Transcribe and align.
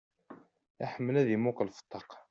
Iḥemmel 0.83 1.15
ad 1.21 1.27
imuqqel 1.35 1.69
f 1.75 1.79
ṭṭaq. 1.85 2.09